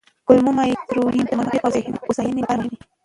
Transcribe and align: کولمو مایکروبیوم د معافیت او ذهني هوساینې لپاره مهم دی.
کولمو 0.27 0.51
مایکروبیوم 0.57 1.25
د 1.27 1.31
معافیت 1.39 1.63
او 1.65 1.69
ذهني 1.77 1.99
هوساینې 2.01 2.41
لپاره 2.43 2.59
مهم 2.61 2.71
دی. 2.79 2.85